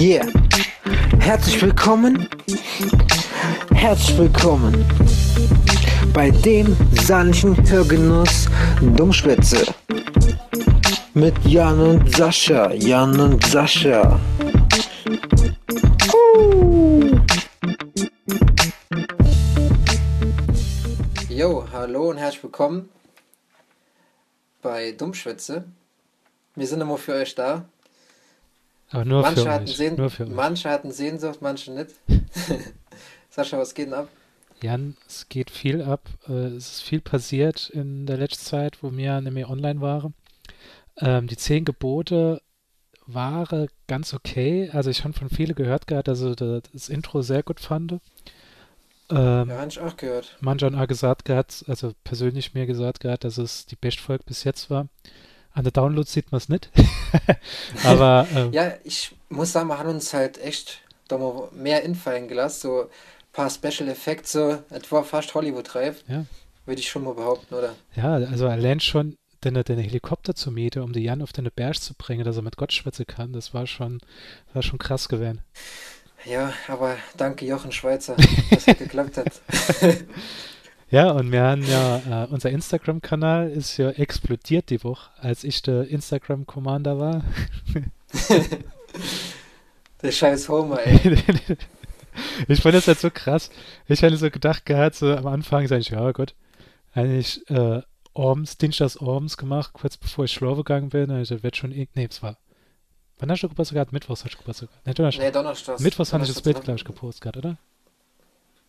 [0.00, 0.26] Yeah.
[1.18, 2.26] Herzlich willkommen.
[3.74, 4.82] Herzlich willkommen
[6.14, 8.48] bei dem sanften Hörgenuss
[8.96, 9.62] Dummschwätze.
[11.12, 12.72] Mit Jan und Sascha.
[12.72, 14.18] Jan und Sascha.
[21.28, 22.88] Jo, hallo und herzlich willkommen
[24.62, 25.66] bei Dummschwätze.
[26.54, 27.66] Wir sind immer für euch da.
[28.92, 29.76] Aber nur manche, für hatten euch.
[29.76, 30.30] Sehn Nur für euch.
[30.30, 31.90] manche hatten Sehnsucht, manche nicht.
[33.30, 34.08] Sascha, was geht denn ab?
[34.62, 36.08] Jan, es geht viel ab.
[36.28, 40.14] Äh, Es ist viel passiert in der letzten Zeit, wo wir mehr online waren.
[40.98, 42.42] Ähm, die zehn Gebote
[43.06, 44.70] waren ganz okay.
[44.72, 47.92] Also ich habe von vielen gehört gehabt, da- das Intro sehr gut fand.
[49.10, 50.36] Ähm, Ja, habe ich auch gehört.
[50.40, 54.24] Manche haben auch gesagt gehabt, also persönlich mir gesagt gehabt, dass es die beste Folge
[54.24, 54.88] bis jetzt war.
[55.52, 56.70] An der Downloads sieht man es nicht.
[57.84, 62.28] Aber ähm, Ja, ich muss sagen, wir haben uns halt echt da mal mehr infallen
[62.28, 62.60] gelassen.
[62.60, 62.88] So ein
[63.32, 66.24] paar Special Effects, so etwa fast Hollywood-reif, ja.
[66.66, 67.74] würde ich schon mal behaupten, oder?
[67.94, 71.80] Ja, also allein schon den, den Helikopter zu mieten, um die Jan auf den Berg
[71.80, 74.00] zu bringen, dass er mit Gott schwätzen kann, das war schon,
[74.52, 75.40] war schon krass gewesen.
[76.24, 78.16] Ja, aber danke Jochen Schweizer,
[78.50, 79.40] dass es geklappt hat.
[80.90, 85.62] Ja, und wir haben ja, äh, unser Instagram-Kanal ist ja explodiert die Woche, als ich
[85.62, 87.24] der Instagram-Commander war.
[90.02, 90.98] Der scheiß Homer, ey.
[92.48, 93.50] ich fand das halt so krass.
[93.86, 96.34] Ich hatte so gedacht gehabt, so am Anfang sag ich, ja Gott,
[96.94, 97.82] eigentlich äh,
[98.14, 101.10] Orms, Dienstags Orms gemacht, kurz bevor ich schlafen gegangen bin.
[101.10, 102.38] Also, das wird schon, nee, es war,
[103.18, 103.92] wann hast du Geburtstag gehabt?
[103.92, 104.86] Mittwochs hast du Geburtstag gehabt.
[104.86, 105.78] Nee, Donnerstag.
[105.78, 105.84] Nee.
[105.84, 107.58] Mittwochs habe ich das Bild, glaube ich, gepostet gehabt, oder?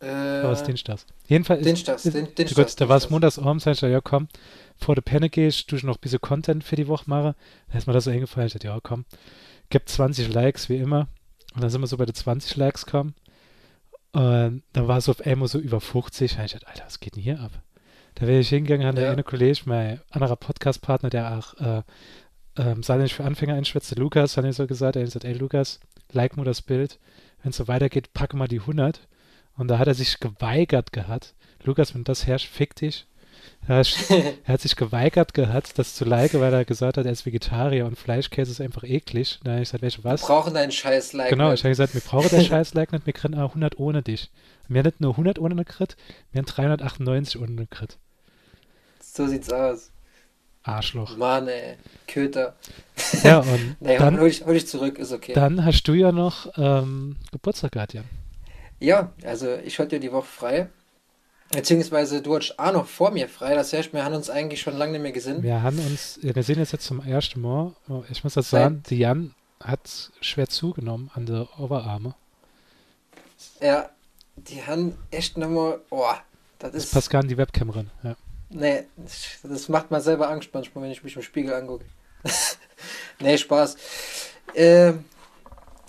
[0.02, 1.06] Äh, es Dienstags?
[1.28, 4.28] Jedenfalls, Dienstags, ist, ist, Dienstags, gut, da war es montags abends, sag ich, ja komm,
[4.76, 7.34] vor der Penne gehst, du noch ein bisschen Content für die Woche machen.
[7.68, 9.04] Dann ist mir das so eingefallen, ich dachte, ja komm,
[9.70, 11.08] gibt 20 Likes, wie immer.
[11.54, 13.14] Und dann sind wir so bei den 20 Likes gekommen.
[14.12, 16.38] Und dann war es auf einmal so über 50.
[16.38, 17.52] Und ich dachte, Alter, was geht denn hier ab?
[18.14, 19.12] Da wäre ich hingegangen, hat der Ja.
[19.12, 21.82] eine Kollege, mein anderer Podcast-Partner, der auch äh,
[22.58, 25.32] ähm, nicht für Anfänger einschwätzt, der Lukas, hat er so gesagt, er hat gesagt, ey
[25.32, 25.80] Lukas,
[26.12, 26.98] like mir das Bild.
[27.42, 29.00] Wenn es so weitergeht, packe mal die 100.
[29.56, 31.34] Und da hat er sich geweigert gehabt.
[31.64, 33.06] Lukas, wenn das herrscht, fick dich.
[33.68, 33.84] Er
[34.48, 37.96] hat, sich geweigert gehabt, das zu liken, weil er gesagt hat, er ist Vegetarier und
[37.96, 39.38] Fleischkäse ist einfach eklig.
[39.44, 40.22] Da habe ich gesagt, welche was?
[40.22, 41.30] brauchen deinen scheiß Like.
[41.30, 44.02] Genau, ich habe gesagt, wir brauchen den Scheiß like nicht, wir kriegen auch 100 ohne
[44.02, 44.30] dich.
[44.68, 45.96] Wir haben nicht nur 100 ohne eine Crit,
[46.32, 47.98] wir haben 398 ohne eine Crit.
[49.00, 49.92] So sieht's aus.
[50.64, 51.16] Arschloch.
[51.16, 51.76] Mann, ey.
[52.06, 52.56] Köter.
[53.22, 55.32] Ja, und Nee, dann, hol, ich, hol ich zurück, ist okay.
[55.34, 58.04] dann hast du ja noch ähm, Geburtstag gehabt, Jan.
[58.82, 60.68] Ja, also ich hatte ja die Woche frei.
[61.52, 63.54] Beziehungsweise du hattest auch noch vor mir frei.
[63.54, 65.42] Das heißt, wir haben uns eigentlich schon lange nicht mehr gesehen.
[65.42, 68.82] Wir haben uns, wir sehen jetzt jetzt zum ersten Mal, oh, ich muss das sagen,
[68.88, 72.14] die Jan hat schwer zugenommen an der Oberarme.
[73.60, 73.90] Ja,
[74.36, 75.78] die haben echt nochmal.
[75.90, 76.04] Oh,
[76.58, 76.92] das Das ist.
[76.94, 77.90] passt gar in die Webcam ran.
[78.02, 78.16] Ja.
[78.50, 78.84] Nee,
[79.44, 81.84] das macht mir selber Angst manchmal, wenn ich mich im Spiegel angucke.
[83.20, 83.76] nee, Spaß.
[84.54, 85.04] Ähm,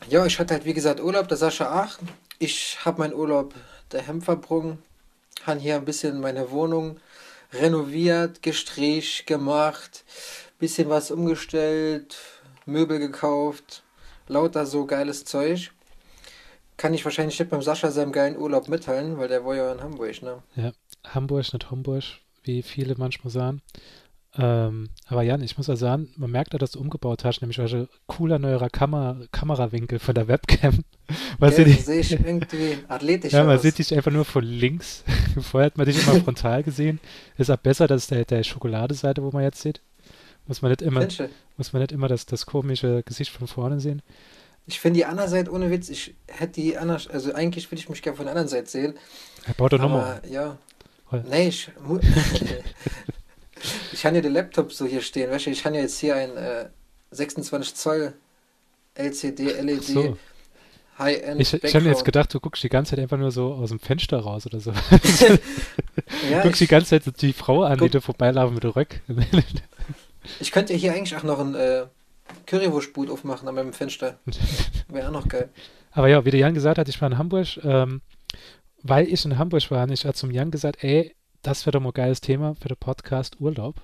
[0.09, 1.97] ja, ich hatte halt wie gesagt Urlaub, der Sascha auch.
[2.45, 3.53] Ich habe meinen Urlaub
[3.87, 4.83] daheim verbrungen.
[5.45, 6.99] Han hier ein bisschen meine Wohnung
[7.53, 10.03] renoviert, gestrichen, gemacht,
[10.59, 12.17] bisschen was umgestellt,
[12.65, 13.83] Möbel gekauft,
[14.27, 15.71] lauter so geiles Zeug.
[16.75, 19.81] Kann ich wahrscheinlich nicht beim Sascha seinem geilen Urlaub mitteilen, weil der war ja in
[19.81, 20.43] Hamburg, ne?
[21.05, 22.03] Hamburg, nicht Homburg,
[22.43, 23.61] wie viele manchmal sagen.
[24.35, 27.59] Ähm, aber Jan, ich muss ja sagen, man merkt ja, dass du umgebaut hast, nämlich
[27.59, 30.83] welche cooler neuerer Kamera, Kamerawinkel von der Webcam.
[31.39, 33.61] Man Gell, sieht, so sehe ich irgendwie athletisch ja, man aus.
[33.61, 35.03] sieht dich einfach nur von links.
[35.41, 36.99] Vorher hat man dich immer frontal gesehen.
[37.37, 39.81] Ist auch besser, dass der, der Schokoladeseite, wo man jetzt sieht.
[40.47, 41.07] Muss man nicht immer,
[41.57, 44.01] muss man nicht immer das, das komische Gesicht von vorne sehen.
[44.65, 47.89] Ich finde die andere Seite ohne Witz, ich hätte die andere, also eigentlich würde ich
[47.89, 48.93] mich gerne von der anderen Seite sehen.
[49.45, 50.21] Er baut doch nochmal.
[50.29, 50.57] Ja.
[51.29, 51.69] Nee, ich.
[53.91, 55.31] Ich habe ja den Laptop so hier stehen.
[55.31, 56.69] Weißt du, ich habe ja jetzt hier ein äh,
[57.11, 58.13] 26 Zoll
[58.95, 60.17] LCD, LED, So.
[60.99, 63.53] High-End Ich, ich habe mir jetzt gedacht, du guckst die ganze Zeit einfach nur so
[63.53, 64.71] aus dem Fenster raus oder so.
[66.31, 69.01] ja, guckst die ganze Zeit die Frau an, die Guck- da vorbeilaufen mit dem Röck.
[70.39, 71.85] ich könnte hier eigentlich auch noch ein äh,
[72.45, 74.19] Currywurstboot aufmachen an meinem Fenster.
[74.87, 75.49] Wäre auch noch geil.
[75.91, 78.01] Aber ja, wie der Jan gesagt hat, ich war in Hamburg, ähm,
[78.83, 81.81] weil ich in Hamburg war, und ich habe zum Jan gesagt, ey, das wäre doch
[81.81, 83.81] mal ein geiles Thema für den Podcast Urlaub.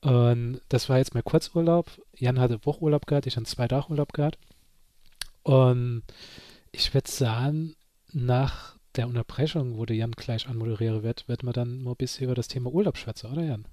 [0.00, 1.90] Und das war jetzt mein Kurzurlaub.
[2.16, 4.38] Jan hatte Wochurlaub gehabt, ich hatte zwei Tage Urlaub gehabt.
[5.42, 6.02] Und
[6.72, 7.74] ich würde sagen,
[8.12, 12.24] nach der Unterbrechung, wo der Jan gleich anmoderieren wird, wird man dann mal ein bisschen
[12.24, 13.64] über das Thema Urlaub schwätzen, oder Jan?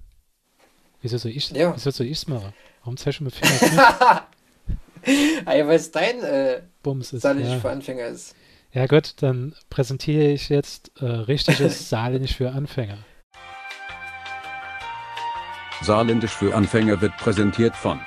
[1.02, 1.74] Wieso soll ich Ja.
[1.74, 2.52] wieso soll machen?
[2.80, 4.26] Warum zeigst du mir Finger?
[5.46, 7.22] Ey, weil es dein, äh, Bums ist.
[7.24, 7.58] Ja.
[7.60, 8.34] für Anfänger ist.
[8.76, 12.98] Ja gut, dann präsentiere ich jetzt äh, richtiges Saarländisch für Anfänger.
[15.80, 17.98] Saarländisch für Anfänger wird präsentiert von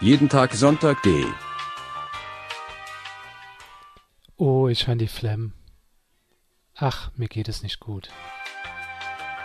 [0.00, 1.26] jeden Tag Sonntag.de.
[4.38, 5.52] Oh, ich höre die Flemmen.
[6.74, 8.08] Ach, mir geht es nicht gut.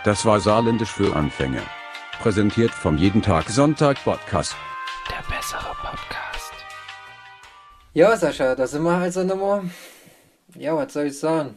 [0.04, 1.62] Das war Saarländisch für Anfänger.
[2.22, 4.56] Präsentiert vom jeden Tag Sonntag Podcast.
[5.10, 6.54] Der bessere Podcast.
[7.92, 9.64] Ja, Sascha, da sind wir also nochmal.
[10.56, 11.56] Ja, was soll ich sagen?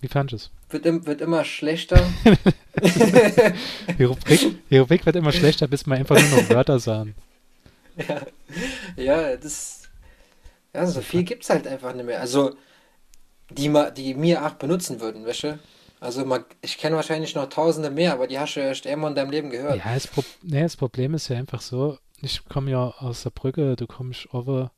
[0.00, 0.72] Wie fandest du es?
[0.72, 2.02] Wird, im, wird immer schlechter.
[3.98, 7.14] Die Rubrik, die Rubrik wird immer schlechter, bis wir einfach nur noch Wörter sagen.
[8.08, 8.22] ja,
[8.96, 9.82] ja, das.
[10.74, 12.20] Ja, so viel gibt's halt einfach nicht mehr.
[12.20, 12.56] Also,
[13.50, 15.58] die, die mir auch benutzen würden, wäsche.
[16.00, 19.16] Also, man, ich kenne wahrscheinlich noch tausende mehr, aber die hast du erst einmal in
[19.16, 19.76] deinem Leben gehört.
[19.76, 23.30] Ja, das, Pro nee, das Problem ist ja einfach so, ich komme ja aus der
[23.30, 24.72] Brücke, du kommst over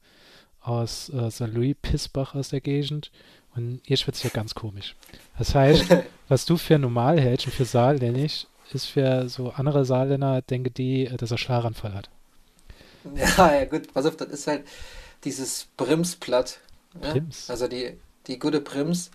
[0.60, 1.48] aus äh, St.
[1.52, 3.10] Louis, Pissbach aus der Gegend
[3.56, 4.94] und jetzt wird es ja ganz komisch.
[5.38, 5.86] Das heißt,
[6.28, 11.08] was du für normal hältst und für Saarländisch, ist für so andere Saarländer, denke die,
[11.16, 12.10] dass er Schlaganfall hat.
[13.14, 14.64] Ja, ja, gut, pass auf, das ist halt
[15.24, 16.58] dieses Brimsblatt.
[17.00, 17.12] Ne?
[17.12, 17.50] Brims?
[17.50, 17.96] Also die,
[18.26, 19.10] die gute Brims,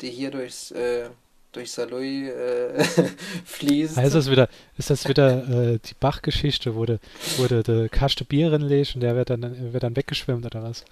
[0.00, 1.10] die hier durchs, äh,
[1.52, 2.84] durch Saloy äh,
[3.44, 3.98] fließt.
[3.98, 4.48] Also ist, das wieder,
[4.78, 6.98] ist das wieder äh, die Bachgeschichte, wo du,
[7.36, 10.84] wo du de Kaste Bier und der wird dann, wird dann weggeschwemmt oder was?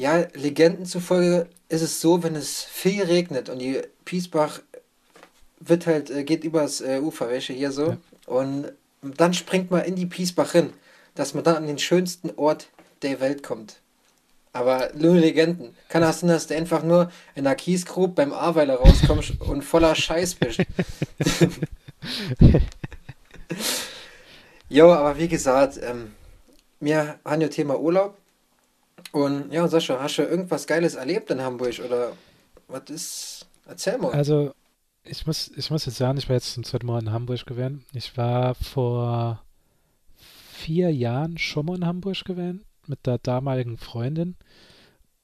[0.00, 4.60] Ja, Legenden zufolge ist es so, wenn es viel regnet und die Piesbach
[5.58, 7.98] wird halt, äh, geht übers äh, Ufer, welche hier so, Ja.
[8.24, 10.72] und dann springt man in die Piesbach hin,
[11.14, 12.70] dass man dann an den schönsten Ort
[13.02, 13.80] der Welt kommt.
[14.54, 15.76] Aber nur Legenden.
[15.90, 19.94] Kann auch sein, dass du einfach nur in der Kiesgrube beim Aweiler rauskommst und voller
[19.94, 20.60] Scheiß bist.
[24.70, 26.12] jo, aber wie gesagt, ähm,
[26.80, 28.16] wir haben ja Thema Urlaub.
[29.12, 32.12] Und ja, Sascha, hast du irgendwas Geiles erlebt in Hamburg oder
[32.68, 33.46] was ist?
[33.66, 34.12] Erzähl mal.
[34.12, 34.52] Also,
[35.04, 37.84] ich muss, ich muss jetzt sagen, ich war jetzt zum zweiten Mal in Hamburg gewesen.
[37.92, 39.42] Ich war vor
[40.16, 44.36] vier Jahren schon mal in Hamburg gewesen mit der damaligen Freundin.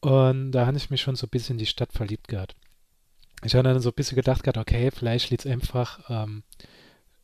[0.01, 2.55] Und da habe ich mich schon so ein bisschen in die Stadt verliebt gehabt.
[3.45, 6.43] Ich habe dann so ein bisschen gedacht gehabt, okay, vielleicht liegt es einfach ähm,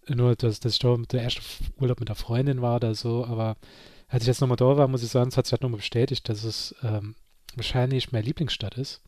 [0.09, 1.41] nur, dass, dass ich da der erste
[1.81, 3.25] Urlaub mit der Freundin war oder so.
[3.25, 3.57] Aber
[4.13, 6.29] als ich jetzt nochmal da war, muss ich sagen, es hat sich halt nochmal bestätigt,
[6.29, 7.15] dass es ähm,
[7.57, 9.01] wahrscheinlich meine Lieblingsstadt ist.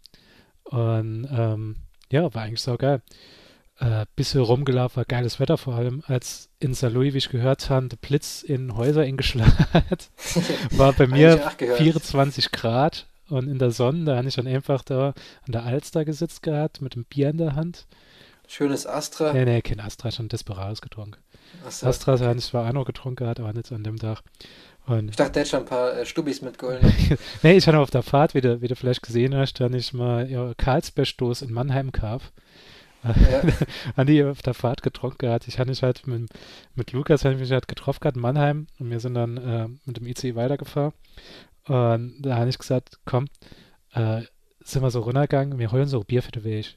[0.64, 1.76] Und ähm,
[2.10, 3.02] ja, war eigentlich so geil.
[3.78, 6.84] Äh, bisschen rumgelaufen, war geiles Wetter vor allem, als in St.
[6.84, 10.10] Louis, wie ich gehört habe, der Blitz in Häuser eingeschlagen hat.
[10.70, 11.78] War bei mir ich auch gehört.
[11.78, 15.12] 24 Grad und in der Sonne, da habe ich dann einfach da
[15.42, 17.86] an der Alster gesitzt gehabt mit dem Bier in der Hand.
[18.46, 19.34] Schönes Astra.
[19.34, 21.20] Nee, nee, kein Astra, schon Desperados getrunken.
[21.66, 21.86] Achso.
[21.86, 24.22] Astra habe ich zwar auch noch getrunken gehabt, aber nicht an dem Tag.
[24.86, 26.80] Und Ich dachte, der hätte schon ein paar äh, Stubis mitgeholt.
[27.42, 29.92] nee, ich hatte auf der Fahrt, wie du, wie du vielleicht gesehen hast, dann ich
[29.94, 32.32] mal ja, Karlsbergstoß in Mannheim kauf.
[33.02, 33.42] ja.
[33.96, 35.48] an die auf der Fahrt getrunken gehabt.
[35.48, 36.28] Ich hatte mich halt mit,
[36.74, 39.68] mit Lukas hab ich mich halt getroffen gehabt in Mannheim und wir sind dann äh,
[39.86, 40.92] mit dem ICE weitergefahren.
[41.66, 43.26] Und da habe ich gesagt, komm,
[43.94, 44.22] äh,
[44.60, 46.76] sind wir so runtergegangen, wir holen so Bier für den Weg.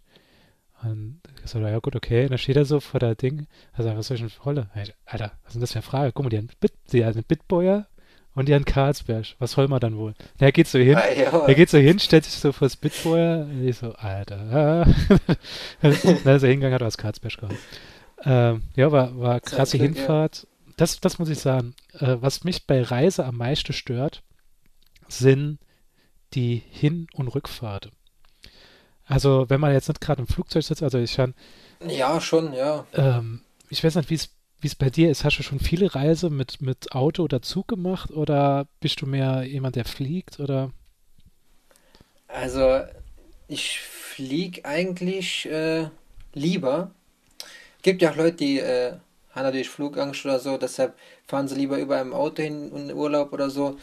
[0.83, 2.23] Und ich so, ja gut, okay.
[2.23, 3.47] Und dann steht er so vor der Ding.
[3.73, 4.69] Also, was soll ich denn holen?
[5.05, 6.11] Alter, was ist denn das für eine Frage?
[6.13, 7.87] Guck mal, die haben, Bit, die haben einen Bitboyer
[8.37, 9.35] und haben Karlsberg.
[9.39, 10.13] Was holen wir dann wohl?
[10.17, 10.95] Und er geht so hin.
[10.95, 11.45] Ah, ja.
[11.47, 14.85] Er geht so hin, stellt sich so vor das Bitboyer und ich so, Alter.
[15.81, 17.55] dann ist er hingegangen, hat was Karlsberg gehabt.
[18.23, 19.97] Ähm, ja, war, war krasse Glück, ja.
[19.97, 20.47] Hinfahrt.
[20.75, 21.73] Das, das muss ich sagen.
[21.93, 24.21] Äh, was mich bei Reise am meisten stört,
[25.07, 25.57] sind
[26.33, 27.91] die Hin- und Rückfahrt.
[29.05, 31.33] Also, wenn man jetzt nicht gerade im Flugzeug sitzt, also ich kann,
[31.87, 32.85] ja, schon, ja.
[32.93, 35.23] ähm, ich weiß nicht, wie es wie es bei dir ist.
[35.23, 39.43] Hast du schon viele Reise mit, mit Auto oder Zug gemacht oder bist du mehr
[39.43, 40.71] jemand, der fliegt oder?
[42.27, 42.81] Also,
[43.47, 45.89] ich flieg eigentlich äh,
[46.33, 46.91] lieber.
[47.83, 48.93] Gibt ja auch Leute, die äh,
[49.31, 50.97] haben natürlich Flugangst oder so, deshalb
[51.27, 53.77] fahren sie lieber über einem Auto hin in Urlaub oder so.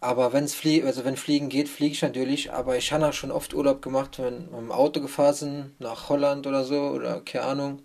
[0.00, 2.52] Aber wenn's flie also wenn Fliegen geht, fliege ich natürlich.
[2.52, 6.08] Aber ich habe auch schon oft Urlaub gemacht, wenn wir dem Auto gefahren sind, nach
[6.08, 7.82] Holland oder so, oder keine Ahnung.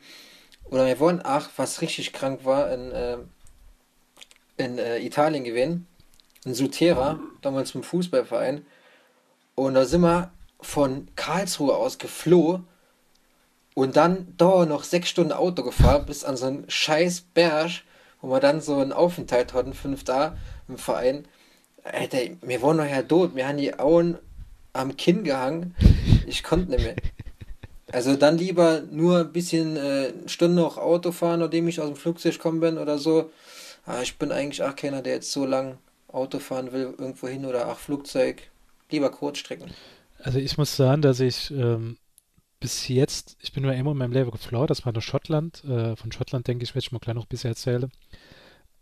[0.69, 3.17] Oder wir waren auch, was richtig krank war, in, äh,
[4.57, 5.87] in äh, Italien gewesen,
[6.43, 8.65] in Sutera, damals mit Fußballverein.
[9.55, 12.67] Und da sind wir von Karlsruhe aus geflohen
[13.75, 17.83] und dann da noch sechs Stunden Auto gefahren bis an so einen scheiß Berg,
[18.21, 21.27] wo wir dann so einen Aufenthalt hatten, fünf da im Verein.
[21.83, 24.17] Alter, wir waren ja tot, wir haben die Augen
[24.73, 25.75] am Kinn gehangen.
[26.25, 26.95] Ich konnte nicht mehr.
[27.95, 31.95] Also dann lieber nur ein bisschen äh, Stunde noch Auto fahren, nachdem ich aus dem
[31.95, 33.31] Flugzeug gekommen bin oder so.
[33.85, 35.77] Aber ich bin eigentlich auch keiner, der jetzt so lang
[36.09, 38.51] Auto fahren will, irgendwo hin oder auch Flugzeug.
[38.91, 39.71] lieber Kurzstrecken.
[40.21, 41.95] Also ich muss sagen, dass ich ähm,
[42.59, 45.63] bis jetzt, ich bin nur einmal in meinem Leben geflogen, das war nur Schottland.
[45.63, 47.89] Äh, von Schottland, denke ich, werde ich mal gleich noch ein bisschen erzählen.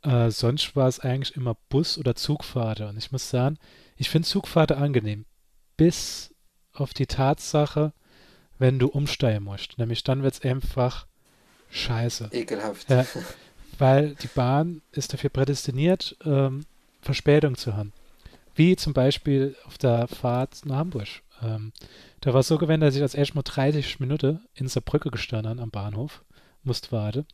[0.01, 2.88] Äh, sonst war es eigentlich immer Bus- oder Zugfahrten.
[2.88, 3.60] Und ich muss sagen,
[3.96, 5.25] ich finde Zugfahrten angenehm.
[5.77, 6.34] Bis
[6.72, 7.93] auf die Tatsache,
[8.63, 9.77] wenn du umsteigen musst.
[9.77, 11.05] Nämlich dann wird es einfach
[11.70, 12.29] scheiße.
[12.32, 12.89] Ekelhaft.
[12.89, 13.05] Ja,
[13.77, 16.65] weil die Bahn ist dafür prädestiniert, ähm,
[17.01, 17.91] Verspätung zu haben.
[18.55, 21.10] Wie zum Beispiel auf der Fahrt nach Hamburg.
[21.41, 21.74] Ähm,
[22.22, 25.60] da war es so gewesen, dass ich als erst mal 30 Minuten in Saarbrücke gestanden
[25.60, 26.24] am Bahnhof,
[26.63, 27.25] musste warten.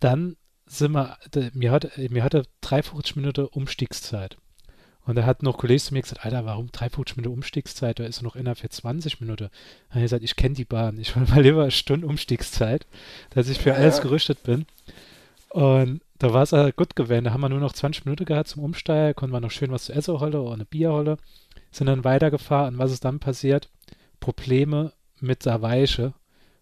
[0.00, 1.16] Dann sind wir,
[1.54, 4.36] mir hatte, mir hatte 53 Minuten Umstiegszeit.
[5.04, 7.98] Und da hat noch Kollege zu mir gesagt, Alter, warum 53 Minuten Umstiegszeit?
[7.98, 9.48] Da ist noch innerhalb für 20 Minuten.
[9.88, 10.98] Dann habe ich gesagt, ich kenne die Bahn.
[10.98, 12.86] Ich will mal lieber eine Stunde Umstiegszeit,
[13.30, 14.02] dass ich für Ja, alles ja.
[14.04, 14.66] gerüstet bin.
[15.50, 17.24] Und da war es äh, gut gewesen.
[17.24, 19.84] Da haben wir nur noch 20 Minuten gehabt zum Umsteigen, konnten wir noch schön was
[19.84, 21.18] zu essen holen oder eine Bier holen.
[21.72, 22.74] Sind dann weitergefahren.
[22.74, 23.68] Und was ist dann passiert?
[24.20, 26.12] Probleme mit der Weiche.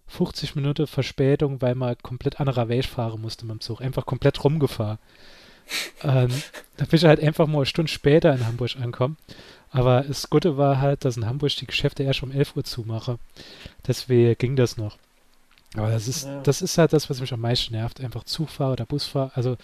[0.07, 3.81] 50 Minuten Verspätung, weil man komplett anderer Weg fahren musste mit dem Zug.
[3.81, 4.99] Einfach komplett rumgefahren.
[6.03, 6.31] Ähm,
[6.77, 9.17] da bin ich halt einfach mal eine Stunde später in Hamburg ankommen.
[9.73, 13.19] Aber das Gute war halt, dass in Hamburg die Geschäfte erst um 11 Uhr zumachen.
[13.87, 14.99] Deswegen ging das noch.
[15.77, 16.41] Aber das ist, Ja.
[16.43, 18.01] das ist halt das, was mich am meisten nervt.
[18.01, 19.31] Einfach Zugfahr oder Busfahr.
[19.37, 19.57] Also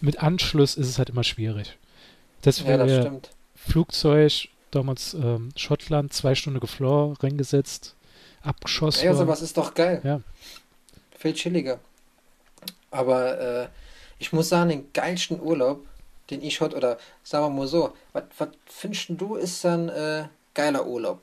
[0.00, 1.68] mit Anschluss ist es halt immer schwierig.
[1.68, 1.74] Ja,
[2.44, 3.30] Deswegen das stimmt.
[3.54, 7.94] Flugzeug, damals ähm, Schottland, zwei Stunden geflohen, reingesetzt,
[8.42, 9.04] abgeschossen.
[9.04, 10.00] Ja, sowas ist doch geil.
[10.02, 10.20] Ja.
[11.18, 11.78] Viel chilliger.
[12.90, 13.68] Aber äh,
[14.18, 15.84] ich muss sagen, den geilsten Urlaub,
[16.30, 18.24] den ich hatte, oder sagen wir mal so, was
[18.66, 21.20] findest du ist dann äh, geiler Urlaub?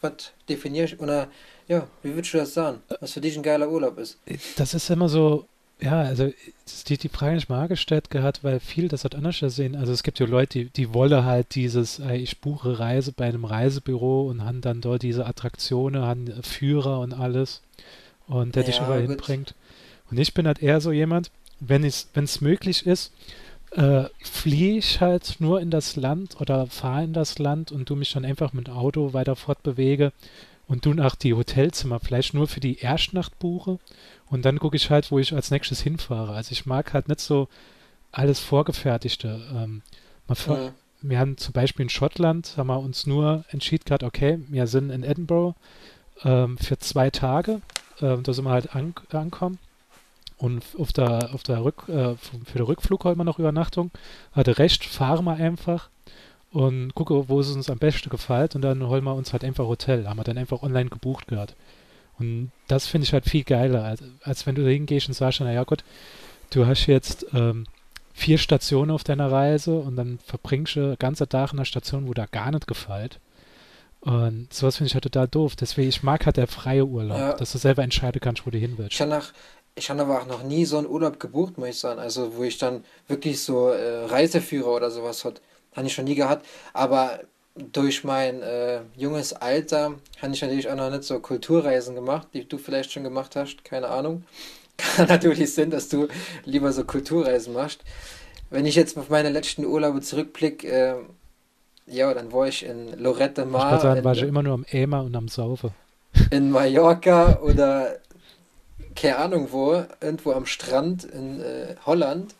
[0.00, 1.28] Was definiere ich, oder
[1.66, 2.82] ja, wie würdest du das sagen?
[3.00, 4.18] Was für dich ein geiler Urlaub ist?
[4.56, 5.46] Das ist immer so,
[5.80, 6.30] ja, also
[6.88, 9.74] die, die Frage nicht mal gestellt gehabt, weil viel das hat anders gesehen.
[9.76, 13.24] Also es gibt ja Leute, die, die wollen halt dieses, ey, ich buche Reise bei
[13.24, 17.62] einem Reisebüro und haben dann dort diese Attraktionen, haben Führer und alles
[18.26, 19.10] und der dich Ja, überall gut.
[19.10, 19.54] hinbringt.
[20.10, 21.30] Und ich bin halt eher so jemand,
[21.60, 23.12] wenn es wenn es möglich ist,
[23.72, 27.96] äh, fliehe ich halt nur in das Land oder fahre in das Land und du
[27.96, 30.12] mich dann einfach mit dem Auto weiter fortbewege
[30.68, 33.78] und du nach die Hotelzimmer vielleicht nur für die Erstnacht buche
[34.30, 36.34] und dann gucke ich halt, wo ich als nächstes hinfahre.
[36.34, 37.48] Also ich mag halt nicht so
[38.12, 39.40] alles Vorgefertigte.
[39.54, 39.82] Ähm,
[40.32, 40.70] fahr- Mhm.
[41.06, 44.88] Wir haben zum Beispiel in Schottland, haben wir uns nur entschieden gehabt, okay, wir sind
[44.88, 45.54] in Edinburgh
[46.22, 47.60] ähm, für zwei Tage.
[48.00, 49.58] Ähm, da sind wir halt an, ankommen.
[50.36, 53.90] Und auf der, auf der Rück, äh, für den Rückflug holen wir noch Übernachtung.
[54.32, 55.88] Hatte recht, fahren wir einfach
[56.50, 59.64] und gucke, wo es uns am besten gefällt und dann holen wir uns halt einfach
[59.66, 60.06] Hotel.
[60.08, 61.54] Haben wir dann einfach online gebucht gehabt.
[62.18, 65.40] Und das finde ich halt viel geiler, als, als wenn du da hingehst und sagst,
[65.40, 65.82] naja Gott,
[66.50, 67.66] du hast jetzt ähm,
[68.12, 72.06] vier Stationen auf deiner Reise und dann verbringst du den ganzen Tag in einer Station,
[72.06, 73.18] wo da gar nicht gefällt.
[74.00, 75.56] Und sowas finde ich halt total doof.
[75.56, 77.32] Deswegen, ich mag halt der freie Urlaub, Ja.
[77.32, 78.92] dass du selber entscheiden kannst, wo du hin willst.
[78.92, 79.32] Ich habe nach,
[79.76, 81.98] ich habe aber auch noch nie so einen Urlaub gebucht, muss ich sagen.
[82.00, 85.40] Also, wo ich dann wirklich so äh, Reiseführer oder sowas hat.
[85.74, 86.46] Habe ich schon nie gehabt.
[86.72, 87.20] Aber
[87.72, 92.44] durch mein äh, junges Alter habe ich natürlich auch noch nicht so Kulturreisen gemacht, die
[92.48, 93.64] du vielleicht schon gemacht hast.
[93.64, 94.24] Keine Ahnung.
[94.76, 96.08] Kann natürlich sein, dass du
[96.44, 97.80] lieber so Kulturreisen machst.
[98.50, 100.94] Wenn ich jetzt auf meine letzten Urlaube zurückblicke, äh,
[101.86, 104.54] ja, dann war ich in Lorette Ich Mar, würde sagen, in, war ich immer nur
[104.54, 105.72] am Ämer und am Saufe.
[106.30, 107.98] in Mallorca oder
[108.94, 112.34] keine Ahnung wo, irgendwo am Strand in äh, Holland.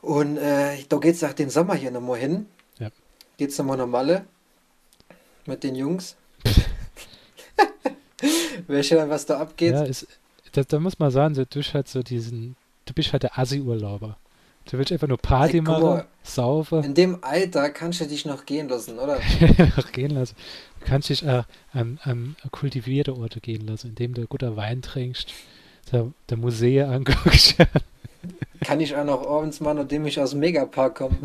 [0.00, 2.46] Und äh, da geht's nach dem Sommer hier nochmal hin.
[2.78, 2.88] Ja.
[3.36, 4.24] Geht's nochmal nach Malle
[5.46, 6.16] mit den Jungs.
[8.66, 9.72] Welche dann, was da abgeht.
[9.72, 10.06] Ja, ist,
[10.52, 13.38] da, da muss man sagen, so, du bist halt so diesen, du bist halt der
[13.38, 14.18] Assi-Urlauber.
[14.70, 16.06] Du willst einfach nur Party Ey, guck machen, mal.
[16.22, 19.18] saufen, In dem Alter kannst du dich noch gehen lassen, oder?
[19.92, 20.36] gehen lassen.
[20.80, 25.32] Du kannst dich äh, an, an kultivierte Orte gehen lassen, indem du guter Wein trinkst,
[25.90, 27.56] der, der Museen anguckst.
[28.64, 31.16] Kann ich auch noch abends mal, nachdem ich aus dem Megapark komme.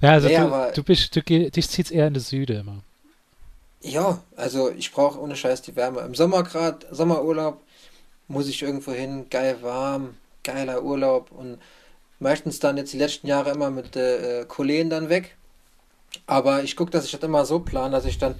[0.00, 2.82] ja, also Nee, du, du bist, du geh, dich zieht's eher in den Süden immer.
[3.82, 6.00] Ja, also ich brauche ohne Scheiß die Wärme.
[6.00, 7.60] Im Sommer gerade, Sommerurlaub,
[8.26, 10.14] muss ich irgendwo hin, geil warm,
[10.46, 11.58] geiler Urlaub und
[12.18, 15.36] meistens dann jetzt die letzten Jahre immer mit äh, Kollegen dann weg.
[16.26, 18.34] Aber ich gucke, dass ich das immer so plane, dass ich dann,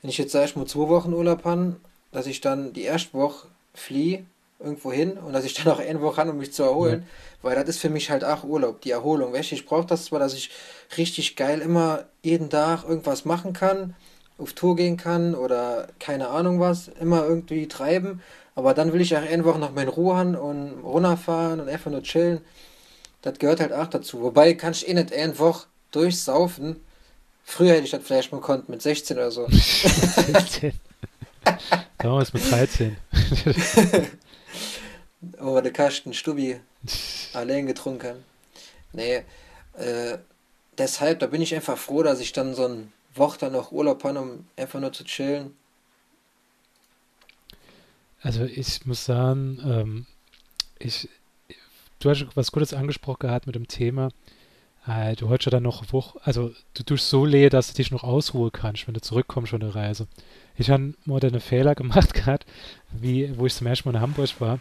[0.00, 1.76] wenn ich jetzt sag ich mal zwei Wochen Urlaub habe,
[2.12, 4.24] dass ich dann die erste Woche fliehe
[4.60, 7.06] irgendwo hin und dass ich dann auch eine Woche habe, um mich zu erholen.
[7.42, 9.32] Weil das ist für mich halt auch Urlaub, die Erholung.
[9.32, 10.50] Weißt ich brauche das zwar, dass ich
[10.96, 13.94] richtig geil immer jeden Tag irgendwas machen kann,
[14.38, 18.22] auf Tour gehen kann oder keine Ahnung was, immer irgendwie treiben.
[18.54, 22.02] Aber dann will ich auch einfach noch meine Ruhe haben und runterfahren und einfach nur
[22.02, 22.40] chillen.
[23.22, 24.22] Das gehört halt auch dazu.
[24.22, 26.76] Wobei kann ich eh nicht einfach durchsaufen,
[27.44, 29.46] Früher hätte ich das vielleicht mal konnt, mit 16 oder so.
[29.48, 30.72] 16.
[31.98, 32.96] Damals mit 13.
[35.38, 36.58] Wo wir den Kasten Stubi
[37.34, 38.24] allein getrunken.
[38.92, 39.22] Nee,
[39.76, 40.18] äh,
[40.78, 44.20] deshalb, da bin ich einfach froh, dass ich dann so ein Woche noch Urlaub habe,
[44.20, 45.56] um einfach nur zu chillen.
[48.22, 50.06] Also ich muss sagen, ähm,
[50.78, 51.08] ich,
[51.98, 54.08] du hast was Gutes angesprochen gehabt mit dem Thema.
[54.86, 58.02] Äh, du heute dann noch Woche, also du tust so leer, dass du dich noch
[58.02, 60.06] ausruhen kannst, wenn du zurückkommst von der Reise.
[60.56, 62.46] Ich habe mal einen Fehler gemacht gehabt,
[62.92, 64.58] wie, wo ich zum ersten Mal in Hamburg war,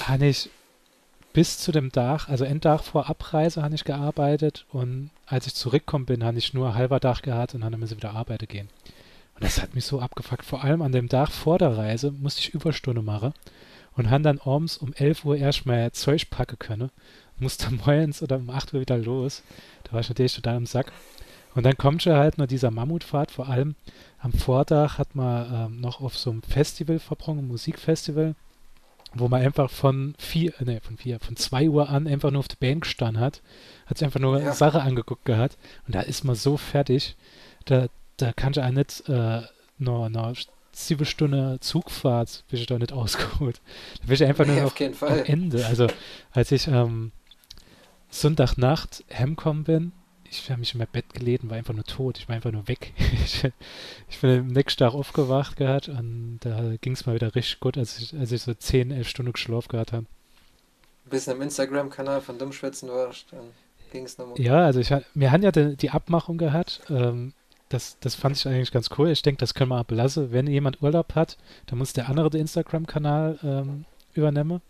[0.00, 0.50] habe ich
[1.32, 6.06] bis zu dem Tag, also Endtag vor Abreise habe ich gearbeitet und als ich zurückgekommen
[6.06, 8.68] bin, habe ich nur halber Tag gehabt und dann müssen wieder arbeiten gehen.
[9.34, 10.44] Und das hat mich so abgefuckt.
[10.44, 13.32] Vor allem an dem Tag vor der Reise musste ich Überstunde machen
[13.96, 16.90] und habe dann abends um 11 Uhr erstmal Zeug packen können.
[17.38, 19.42] Musste morgens oder um 8 Uhr wieder los.
[19.84, 20.92] Da war ich natürlich total im Sack.
[21.54, 23.30] Und dann kommt schon halt nur dieser Mammutfahrt.
[23.30, 23.74] Vor allem
[24.20, 28.34] am Vortag hat man ähm, noch auf so einem Festival verbrochen, ein Musikfestival,
[29.14, 32.48] wo man einfach von vier, nee, von vier, von zwei Uhr an einfach nur auf
[32.48, 33.42] der Band gestanden hat,
[33.86, 34.52] hat sich einfach nur Ja.
[34.52, 37.16] Sache angeguckt gehabt und da ist man so fertig,
[37.64, 39.42] da, da kann ich auch nicht äh,
[39.78, 40.34] noch, noch
[40.72, 43.60] sieben Stunden Zugfahrt, bin ich da nicht ausgeholt.
[44.00, 45.24] Da bin ich einfach nur noch auf am.
[45.24, 45.66] Ende.
[45.66, 45.86] Also
[46.32, 47.12] als ich ähm,
[48.10, 49.92] Sonntagnacht heimgekommen bin,
[50.40, 52.18] ich habe mich in mein Bett gelegt und war einfach nur tot.
[52.18, 52.92] Ich war einfach nur weg.
[53.24, 53.44] Ich,
[54.08, 57.78] ich bin am nächsten Tag aufgewacht gehabt und da ging es mal wieder richtig gut,
[57.78, 60.06] als ich, als ich so 10, 11 Stunden geschlafen gehabt habe.
[61.06, 63.44] Ein bisschen im Instagram-Kanal von Dummschwätzen warst, dann
[63.92, 64.40] ging es nochmal.
[64.40, 66.80] Ja, also ich, wir haben ja die, die Abmachung gehabt.
[66.90, 67.32] Ähm,
[67.68, 69.10] das, das fand ich eigentlich ganz cool.
[69.10, 70.32] Ich denke, das können wir auch belassen.
[70.32, 73.84] Wenn jemand Urlaub hat, dann muss der andere den Instagram-Kanal ähm,
[74.14, 74.60] übernehmen.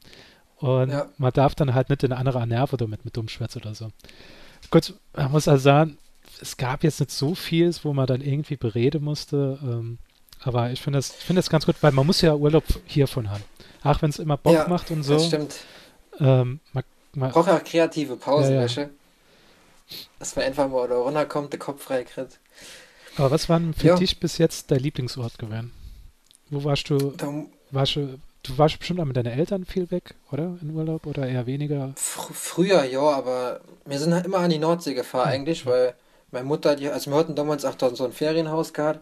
[0.56, 1.08] Und Ja.
[1.18, 3.88] man darf dann halt nicht in eine andere Nerve damit mit Dummschwätz oder so.
[4.72, 5.98] Gut, man muss also sagen,
[6.40, 9.58] es gab jetzt nicht so viel, wo man dann irgendwie bereden musste.
[9.62, 9.98] Ähm,
[10.40, 13.30] aber ich finde das, ich finde das ganz gut, weil man muss ja Urlaub hiervon
[13.30, 13.44] haben.
[13.84, 15.14] Auch wenn es immer Bock Ja, macht und so.
[15.14, 15.56] Das stimmt.
[16.18, 18.88] Ähm, man, man, Braucht auch kreative Pausen, Ja, ja.
[20.18, 22.40] Dass man einfach mal da runterkommt, der Kopf frei kriegt.
[23.18, 23.96] aber was war denn für Ja.
[23.96, 25.70] dich bis jetzt dein Lieblingsort gewesen?
[26.50, 27.12] Wo warst du?
[27.16, 27.30] Da,
[27.70, 30.58] Warst du, du warst bestimmt auch mit deinen Eltern viel weg, oder?
[30.62, 31.96] In Urlaub oder eher weniger?
[31.96, 35.32] fr früher, ja, aber wir sind halt immer an die Nordsee gefahren Hm.
[35.32, 35.94] eigentlich, weil
[36.30, 39.00] meine Mutter, die, also wir hatten damals auch so ein Ferienhaus gehabt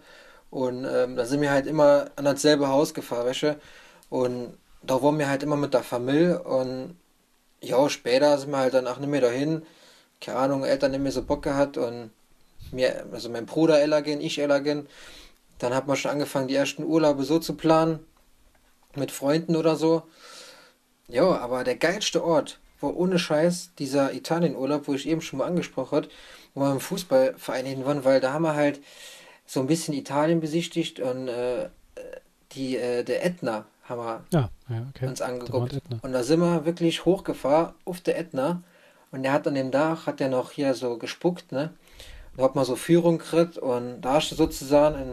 [0.51, 3.61] und ähm, da sind wir halt immer an dasselbe Haus gefahren, weißt du?
[4.11, 6.97] Und da waren wir halt immer mit der Familie und
[7.63, 9.63] ja, später sind wir halt dann auch nicht mehr dahin.
[10.21, 12.11] Keine Ahnung, Eltern nicht mehr so Bock gehabt und
[12.73, 14.89] mir, also mein Bruder Ella gehen, ich Ella gehen.
[15.59, 18.01] Dann hat man schon angefangen, die ersten Urlaube so zu planen,
[18.97, 20.03] mit Freunden oder so.
[21.09, 25.47] Ja, aber der geilste Ort war ohne Scheiß dieser Italienurlaub, wo ich eben schon mal
[25.47, 26.09] angesprochen habe,
[26.55, 28.81] wo wir im Fußballverein hin waren, weil da haben wir halt
[29.47, 31.69] so ein bisschen Italien besichtigt und äh,
[32.53, 35.07] die, äh, der Ätna haben wir Ja, ja, okay.
[35.09, 35.81] uns angeguckt.
[36.03, 38.63] Und da sind wir wirklich hochgefahren auf der Ätna.
[39.13, 41.71] Und der hat an dem Tag, hat der noch hier so gespuckt, ne?
[42.37, 45.13] Da hat man so Führung gekriegt und da hast du sozusagen in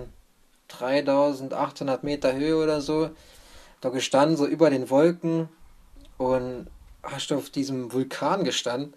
[0.68, 3.10] 3800 Meter Höhe oder so,
[3.82, 5.50] da gestanden, so über den Wolken
[6.18, 6.68] und
[7.04, 8.94] hast du auf diesem Vulkan gestanden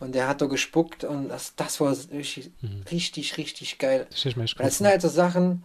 [0.00, 2.82] und der hat da gespuckt und das, das war richtig, Mhm.
[2.90, 4.06] richtig, richtig geil.
[4.10, 5.62] Das ich Das sind halt so Sachen,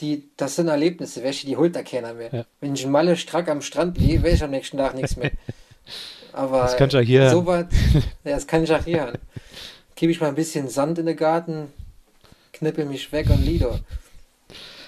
[0.00, 2.30] die, das sind Erlebnisse, welche die holt da keiner mehr.
[2.32, 2.44] Ja.
[2.60, 5.30] Wenn ich Malle strack am Strand liege, weiß ich am nächsten Tag nichts mehr.
[6.32, 7.68] Aber Das kannst du auch hier so weit,
[8.24, 9.12] ja, das kann ich auch hier.
[9.96, 11.72] Gebe ich mal ein bisschen Sand in den Garten,
[12.52, 13.78] knippel mich weg und Lido.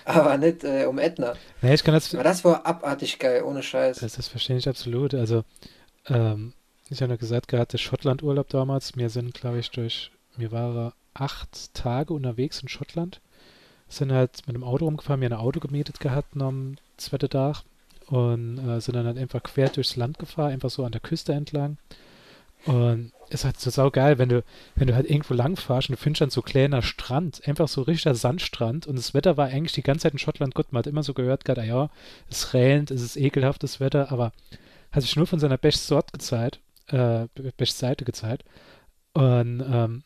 [0.04, 1.34] Aber nicht äh, um Ätna.
[1.60, 3.98] Nee, ich kann das, Aber das war abartig geil, ohne Scheiß.
[3.98, 5.14] das, das verstehe ich absolut.
[5.14, 5.44] Also,
[6.08, 6.52] ähm,
[6.90, 10.92] ich habe ja gesagt gehabt, der Schottland-Urlaub damals, wir sind, glaube ich, durch, wir waren
[11.14, 13.20] acht Tage unterwegs in Schottland,
[13.88, 17.62] sind halt mit dem Auto rumgefahren, wir haben ein Auto gemietet gehabt am zweiten Tag
[18.06, 21.32] und äh, sind dann halt einfach quer durchs Land gefahren, einfach so an der Küste
[21.32, 21.78] entlang.
[22.66, 26.02] Und ist halt so saugeil, wenn du, wenn du halt irgendwo lang fährst und du
[26.02, 29.82] findest dann so kleiner Strand, einfach so richtiger Sandstrand und das Wetter war eigentlich die
[29.82, 31.90] ganze Zeit in Schottland gut, man hat immer so gehört, gerade, ah ja,
[32.30, 34.32] es regnet, es ist ekelhaftes Wetter, aber
[34.90, 38.44] hat sich nur von seiner besten Sorte gezeigt, äh, besten Seite gezeigt.
[39.14, 40.02] Und ähm,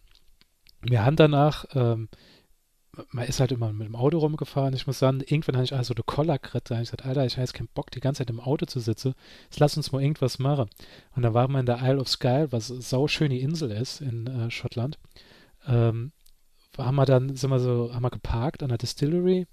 [0.83, 2.09] wir haben danach, ähm,
[3.11, 4.75] man ist halt immer mit dem Auto rumgefahren.
[4.75, 6.71] Ich muss sagen, irgendwann habe ich also eine Koller gekriegt.
[6.71, 8.81] Da habe ich gesagt, Alter, ich habe keinen Bock, die ganze Zeit im Auto zu
[8.81, 9.15] sitzen.
[9.45, 10.69] Jetzt lass uns mal irgendwas machen.
[11.15, 14.01] Und da waren wir in der Isle of Skye, was sau schön die Insel ist
[14.01, 14.99] in äh, Schottland.
[15.67, 16.13] Ähm,
[16.79, 19.47] haben wir dann, sind wir so, haben wir geparkt an der Distillery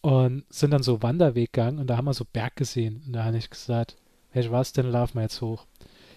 [0.00, 3.02] und sind dann so Wanderweg gegangen und da haben wir so Berg gesehen.
[3.06, 3.96] Und da habe ich gesagt,
[4.32, 5.66] welch was denn, laufen wir jetzt hoch.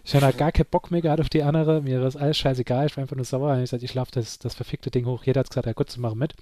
[0.03, 1.81] Ich habe gar keinen Bock mehr gehabt auf die andere.
[1.81, 2.88] Mir ist alles scheißegal.
[2.88, 3.51] Ich war einfach nur sauer.
[3.51, 5.23] Und ich gesagt, ich laufe das, das verfickte Ding hoch.
[5.23, 6.33] Jeder hat gesagt, ja gut, zu machen mit.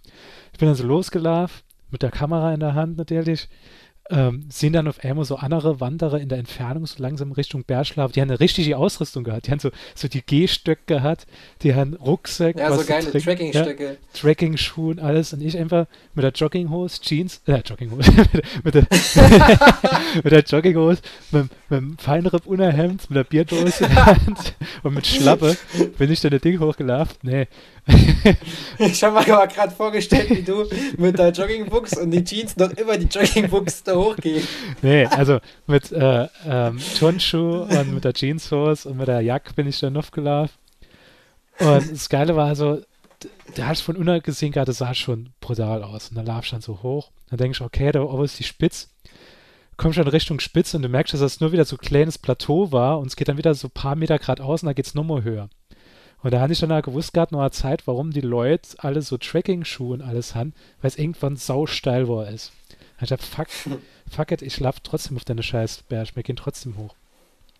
[0.53, 3.47] Ich bin dann so losgelaufen, mit der Kamera in der Hand natürlich
[4.09, 8.11] ähm, sehen dann auf einmal so andere Wanderer in der Entfernung so langsam Richtung Bergschlaf.
[8.11, 9.47] Die haben eine richtige Ausrüstung gehabt.
[9.47, 11.27] Die haben so, so die Gehstöcke gehabt,
[11.63, 13.83] die haben Rucksack, Ja, so geile Tracking-Stöcke.
[13.83, 15.33] Ja, Tracking-Schuhen, alles.
[15.33, 18.11] Und ich einfach mit der Jogginghose, Jeans, äh, Jogginghose,
[18.63, 18.87] mit, der,
[20.23, 25.05] mit der Jogginghose, mit, mit dem Feinripp-Unterhemd, mit der Bierdose in der Hand und mit
[25.05, 25.57] Schlappe
[25.97, 27.17] bin ich dann das Ding hochgelaufen.
[27.23, 27.47] Nee,
[28.77, 30.65] Ich habe mir aber gerade vorgestellt, wie du
[30.97, 34.45] mit der Joggingbuchs und die Jeans noch über die Joggingbuchs da hochgehen.
[34.81, 39.67] Nee, also mit äh, ähm, Turnschuh und mit der Jeanshose und mit der Jacke bin
[39.67, 40.55] ich dann aufgelaufen.
[41.59, 45.29] Und das Geile war so, d- da hast du von unten gesehen, gerade sah schon
[45.39, 46.09] brutal aus.
[46.09, 47.09] Und dann lauf ich dann so hoch.
[47.29, 48.89] Dann denke ich, okay, da oben ist die Spitz.
[49.77, 52.71] Komm schon Richtung Spitze und du merkst, dass das nur wieder so ein kleines Plateau
[52.71, 54.95] war und es geht dann wieder so ein paar Meter geradeaus und da geht es
[54.95, 55.49] nochmal höher.
[56.23, 59.01] Und da hatte ich dann auch gewusst gehabt, noch eine Zeit, warum die Leute alle
[59.01, 62.51] so Tracking-Schuhe und alles haben, weil es irgendwann sausteil war ist.
[62.97, 63.47] Hab ich gedacht, fuck,
[64.09, 66.95] fuck it, ich schlaf trotzdem auf deine scheiß Berg, wir gehen trotzdem hoch.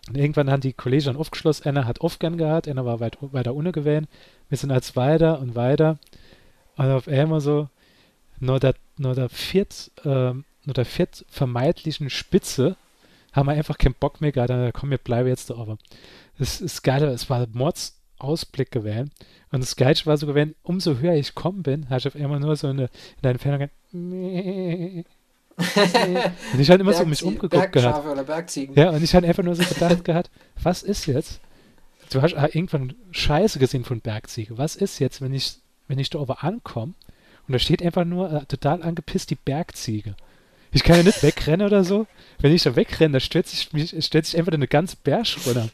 [0.08, 3.54] Und irgendwann haben die Kollegen dann aufgeschlossen, einer hat Aufgang gehabt, einer war weit, weiter
[3.54, 4.08] ohne gewählt.
[4.50, 6.00] Wir sind als weiter und weiter.
[6.78, 7.67] Und auf einmal so,
[8.39, 12.78] nur der, nur der viert, ähm, nur der viert vermeintlichen Spitze
[13.34, 14.50] haben wir einfach keinen Bock mehr gehabt.
[14.50, 15.78] Da komm, wir bleiben jetzt da oben.
[16.39, 19.12] Das ist geil, es war Mords Ausblick gewählt.
[19.51, 22.39] Und das Geilste war so gewesen, umso höher ich gekommen bin, habe ich auf einmal
[22.39, 25.06] nur so eine, in der Entfernung ein
[26.53, 27.71] und ich hatte immer so um mich umgeguckt gehabt.
[27.71, 28.75] Bergschafe oder Bergziegen.
[28.75, 30.30] Ja, und ich hatte einfach nur so gedacht gehabt,
[30.62, 31.39] was ist jetzt?
[32.12, 34.58] Du hast ah, irgendwann Scheiße gesehen von Bergziege.
[34.58, 36.93] Was ist jetzt, wenn ich, wenn ich da oben ankomme
[37.47, 40.15] und da steht einfach nur äh, total angepisst die Bergziege?
[40.71, 42.06] Ich kann ja nicht wegrennen oder so.
[42.39, 45.69] Wenn ich da wegrenne, da stürzt sich, mich, stellt sich einfach eine ganze Berg runter.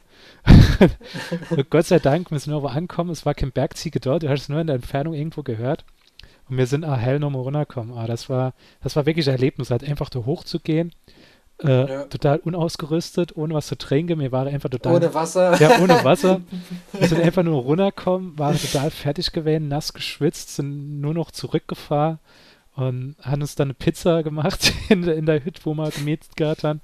[1.70, 4.50] Gott sei Dank, wir sind oben angekommen, es war kein Bergziege dort, du hast es
[4.50, 5.86] nur in der Entfernung irgendwo gehört.
[6.50, 7.98] Und wir sind auch hell nochmal runtergekommen.
[7.98, 10.92] Ah, das war, das war wirklich ein Erlebnis, halt einfach da hochzugehen.
[11.64, 12.04] Äh, Ja.
[12.06, 14.20] Total unausgerüstet, ohne was zu trinken.
[14.20, 14.96] Wir waren einfach total.
[14.96, 15.56] Ohne Wasser.
[15.62, 16.42] ja, ohne Wasser.
[16.92, 22.20] Wir sind einfach nur runtergekommen, waren total fertig gewesen, nass geschwitzt, sind nur noch zurückgefahren
[22.76, 26.36] und haben uns dann eine Pizza gemacht in, der- in der Hütte, wo wir gemietet
[26.36, 26.82] gehabt haben.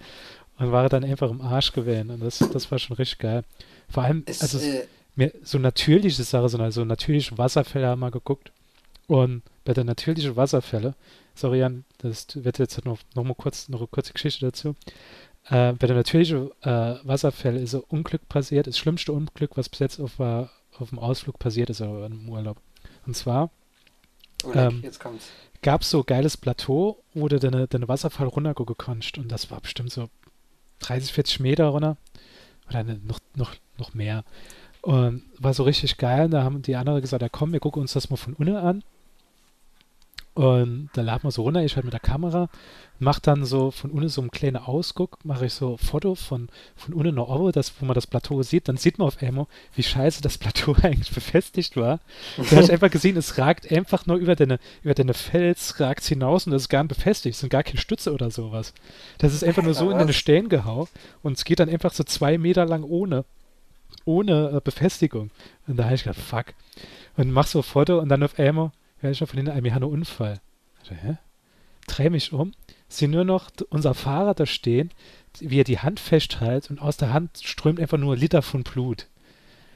[0.60, 2.12] Und waren dann einfach im Arsch gewesen.
[2.12, 3.43] Und das, das war schon richtig geil.
[3.89, 8.12] Vor allem, Es, also äh, mir so natürliche Sache, so also natürliche Wasserfälle haben wir
[8.12, 8.52] geguckt.
[9.08, 10.95] Und bei der natürlichen Wasserfälle,
[11.34, 14.76] sorry Jan, das wird jetzt noch, noch mal kurz, noch eine kurze Geschichte dazu.
[15.45, 19.80] Äh, bei der natürlichen äh, Wasserfälle ist ein Unglück passiert, das schlimmste Unglück, was bis
[19.80, 20.45] jetzt auf, äh,
[20.78, 22.58] auf dem Ausflug passiert ist, aber im Urlaub.
[23.08, 23.50] Und zwar
[24.43, 24.84] Oleg, ähm,
[25.62, 29.17] gab es so geiles Plateau, wo du deine, deine Wasserfall runtergucken konntest.
[29.17, 30.10] Und das war bestimmt so
[30.80, 31.98] 30, 40 Meter runter.
[32.70, 34.24] Oder ne, noch, noch, noch mehr.
[34.82, 36.30] Und war so richtig geil.
[36.30, 38.84] Da haben die anderen gesagt, ja komm, wir gucken uns das mal von unten an.
[40.36, 42.50] Und da laden wir so runter, ich halt mit der Kamera,
[43.00, 46.50] mach dann so von unten so einen kleinen Ausguck, mache ich so ein Foto von,
[46.76, 49.48] von unten nach oben, das, wo man das Plateau sieht, dann sieht man auf einmal,
[49.76, 52.00] wie scheiße das Plateau eigentlich befestigt war.
[52.38, 56.46] Du hast einfach gesehen, es ragt einfach nur über deine, über deine Fels, ragt hinaus
[56.46, 58.74] und das ist gar nicht befestigt, es sind gar keine Stütze oder sowas.
[59.18, 60.13] Das ist einfach nur so in deine?
[60.13, 60.88] Stellen gehauen
[61.22, 63.26] und es geht dann einfach so zwei Meter lang ohne,
[64.06, 65.32] ohne äh, Befestigung.
[65.68, 66.46] Und da habe ich gedacht, fuck.
[67.18, 69.64] Und mach so ein Foto und dann auf einmal höre ich schon von hinten, ein,
[69.64, 70.40] wir haben einen Unfall.
[70.84, 71.18] Ich so, hä?
[71.88, 72.54] Dreh mich um,
[72.88, 74.92] sehe nur noch unser Fahrer da stehen,
[75.40, 79.08] wie er die Hand festhält und aus der Hand strömt einfach nur Liter von Blut.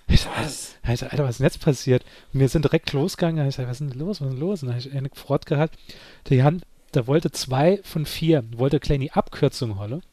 [0.08, 0.76] Ich so, Was?
[0.88, 2.04] ich so, Alter, was ist denn jetzt passiert?
[2.34, 3.48] Und wir sind direkt losgegangen.
[3.48, 4.20] Ich sag, was ist denn los?
[4.22, 4.62] Was ist denn los?
[4.62, 5.78] Und dann habe ich eine gefreut gehabt.
[6.30, 10.04] Die Hand, da wollte zwei von vier, wollte kleine Abkürzung holen.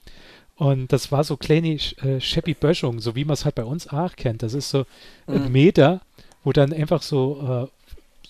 [0.56, 1.70] Und das war so kleine
[2.02, 4.42] äh, Scheppy Böschung, so wie man es halt bei uns auch kennt.
[4.42, 4.86] Das ist so
[5.26, 5.52] ein Mhm.
[5.52, 6.00] Meter,
[6.44, 7.79] wo dann einfach so, äh,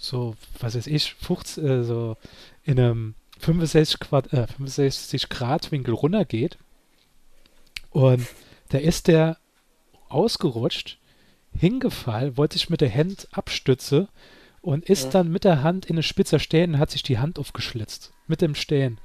[0.01, 2.17] so, was weiß ich, 50, äh, so
[2.65, 6.57] in einem 65 Grad, äh, 65 Grad Winkel runtergeht.
[7.91, 8.27] Und
[8.71, 9.37] da ist der
[10.09, 10.99] ausgerutscht,
[11.53, 14.09] hingefallen, wollte sich mit der Hand abstütze
[14.63, 15.11] und ist Ja.
[15.11, 18.13] dann mit der Hand in eine Spitzer Stehen und hat sich die Hand aufgeschlitzt.
[18.27, 18.99] Mit dem Stehen.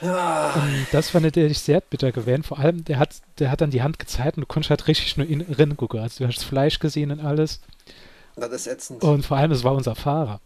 [0.00, 2.42] Und das fand ich sehr bitter gewesen.
[2.42, 5.16] Vor allem, der hat, der hat dann die Hand gezeigt und du konntest halt richtig
[5.16, 6.00] nur in innen gucken.
[6.00, 7.60] Also du hast das Fleisch gesehen und alles.
[8.36, 9.02] Das ist ätzend.
[9.02, 10.40] Und vor allem, es war unser Fahrer.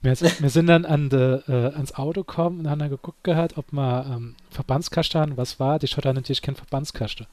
[0.00, 3.24] Wir, sind- wir sind dann an de, äh, ans Auto gekommen und haben dann geguckt
[3.24, 5.36] gehabt, ob wir ähm, Verbandskaste haben.
[5.36, 5.78] Was war?
[5.78, 7.26] Die Schotter natürlich kein Verbandskaste.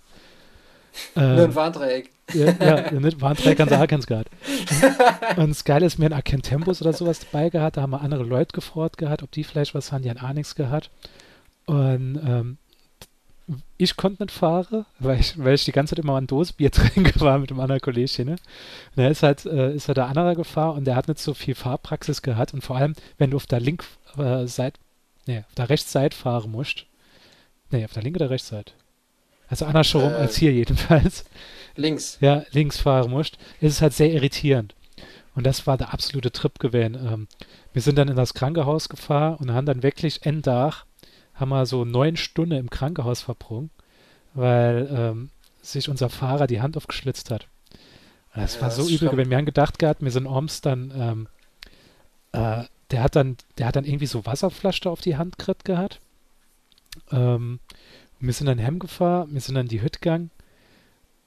[1.13, 2.09] Nur Ähm, ein Warndreieck.
[2.33, 4.29] ja, ja, nicht Warnträger ganz auch ganz gehabt.
[5.37, 7.77] Und das Geile ist, wir haben auch kein Tempus oder sowas dabei gehabt.
[7.77, 10.03] Da haben wir andere Leute gefordert gehabt, ob die vielleicht was haben.
[10.03, 10.89] Die haben auch nichts gehabt.
[11.65, 12.57] Und ähm,
[13.77, 17.19] ich konnte nicht fahren, weil ich, weil ich die ganze Zeit immer an Dosenbier trinke
[17.21, 18.25] war mit einem anderen Kollegen.
[18.25, 18.31] Ne?
[18.31, 18.39] Und
[18.95, 21.55] da ist halt, äh, ist halt der andere gefahren und der hat nicht so viel
[21.55, 23.83] Fahrpraxis gehabt und vor allem, wenn du auf der Link
[24.17, 24.79] äh, Seite,
[25.27, 26.85] nee, auf der Rechtsseite fahren musst,
[27.71, 28.73] nee, auf der linken oder Rechtsseite,
[29.47, 31.25] also andersherum Äh, als hier jedenfalls,
[31.75, 32.17] Links.
[32.21, 34.73] ja, links fahren musst, ist es halt sehr irritierend.
[35.35, 36.95] Und das war der absolute Trip gewesen.
[36.95, 37.27] Ähm,
[37.73, 40.85] wir sind dann in das Krankenhaus gefahren und haben dann wirklich Enddach,
[41.35, 43.69] haben wir so neun Stunden im Krankenhaus verbrungen,
[44.33, 47.47] weil ähm, sich unser Fahrer die Hand aufgeschlitzt hat.
[48.33, 49.29] Und das Ja, war das so ist übel gewesen.
[49.29, 51.27] Wir haben gedacht gehabt, wir sind abends dann, ähm,
[52.33, 56.01] äh, der hat dann, der hat dann irgendwie so Wasserflasche auf die Hand gekriegt gehabt.
[57.11, 57.59] Ähm,
[58.19, 60.31] wir sind dann heimgefahren, wir sind dann in die Hütte gegangen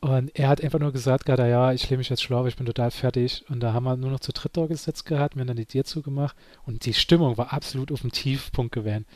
[0.01, 2.67] und er hat einfach nur gesagt, gerade ja, ich lebe mich jetzt schlau, ich bin
[2.67, 3.45] total fertig.
[3.49, 5.67] Und da haben wir nur noch zu dritt da gesetzt gehabt, wir haben dann die
[5.67, 9.07] Tür zugemacht und die Stimmung war absolut auf dem Tiefpunkt gewesen.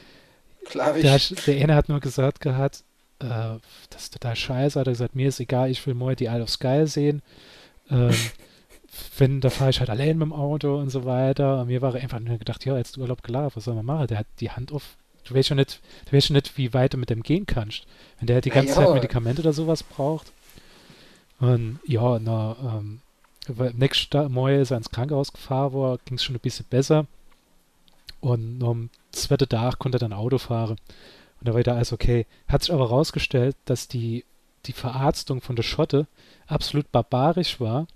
[0.65, 2.85] Klar, Der, der eine hat nur gesagt gehabt,
[3.19, 3.59] äh,
[3.91, 6.43] das ist total scheiße, hat er gesagt, mir ist egal, ich will morgen die Isle
[6.43, 7.23] of Skye sehen.
[7.91, 8.15] Ähm,
[9.19, 11.61] wenn, da fahre ich halt allein mit dem Auto und so weiter.
[11.61, 14.07] Und mir war einfach nur gedacht, ja, jetzt Urlaub gelaufen, was soll man machen?
[14.09, 16.95] Der hat die Hand auf, du weißt schon nicht, du weißt schon nicht, wie weit
[16.95, 17.87] du mit dem gehen kannst.
[18.19, 18.87] Wenn der halt die ganze ja.
[18.87, 20.33] Zeit Medikamente oder sowas braucht.
[21.41, 23.01] Und ja, na, ähm,
[23.75, 27.07] nächsten Morgen ist er ins Krankenhaus gefahren, ging es schon ein bisschen besser.
[28.21, 28.91] Und am
[29.23, 30.77] zweiten Tag konnte er dann Auto fahren.
[31.41, 32.27] Und da war wieder alles okay.
[32.49, 34.25] Hat sich aber herausgestellt, dass die,
[34.67, 36.07] die Verarztung von der Schotte
[36.47, 37.87] absolut barbarisch war.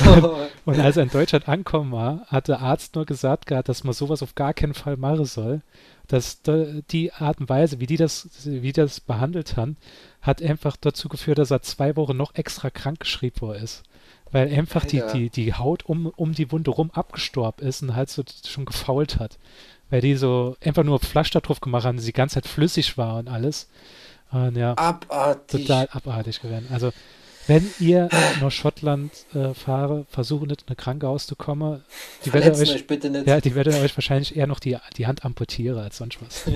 [0.64, 3.92] Und als er in Deutschland angekommen war, hat der Arzt nur gesagt gehabt, dass man
[3.92, 5.62] sowas auf gar keinen Fall machen soll.
[6.08, 9.76] Dass da, die Art und Weise, wie die das, wie die das behandelt haben,
[10.22, 13.82] hat einfach dazu geführt, dass er zwei Wochen noch extra krank geschrieben worden ist.
[14.32, 18.10] Weil einfach die, die, die Haut um, um die Wunde rum abgestorben ist und halt
[18.10, 19.38] so schon gefault hat.
[19.88, 23.28] Weil die so einfach nur Pflaster drauf gemacht haben, die ganze Zeit flüssig war und
[23.28, 23.68] alles.
[24.32, 25.66] Und ja, Abartig.
[25.66, 26.66] total abartig gewesen.
[26.72, 26.92] Also,
[27.46, 28.08] wenn ihr
[28.40, 31.84] nach Schottland äh, fahre, versucht nicht in eine Krankenhaus zu kommen.
[32.24, 33.28] Die werden euch, euch bitte nicht.
[33.28, 36.42] ja, die werden euch wahrscheinlich eher noch die, die Hand amputieren als sonst was.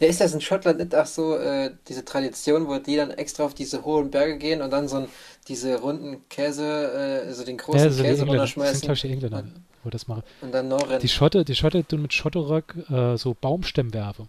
[0.00, 3.44] Ja, ist das in Schottland nicht auch so, äh, diese Tradition, wo die dann extra
[3.44, 5.08] auf diese hohen Berge gehen und dann so ein,
[5.46, 8.94] diese runden Käse, äh, also den großen ja, so Käse Engländer, das sind runterschmeißen glaube
[8.94, 9.44] ich die Engländer,
[9.84, 10.22] wo das machen.
[10.40, 11.00] und dann noch rennen?
[11.00, 14.28] Die Schotte, die Schotte tun mit Schotterock äh, so Baumstämme werfen.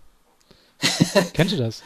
[1.33, 1.83] Kennst du das?